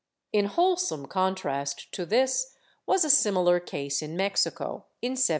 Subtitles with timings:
[0.01, 0.03] ^
[0.33, 2.55] In wholesome contrast to this
[2.87, 5.27] w\as a similar case in Mexico, in 1794.